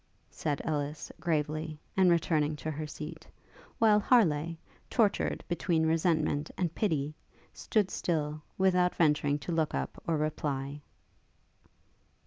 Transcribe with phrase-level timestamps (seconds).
[0.31, 3.27] said Ellis, gravely, and returning to her seat:
[3.77, 4.55] while Harleigh,
[4.89, 7.13] tortured between resentment and pity,
[7.53, 10.81] stood still; without venturing to look up or reply.